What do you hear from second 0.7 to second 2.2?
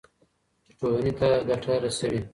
ټولنې ته ګټه رسوي.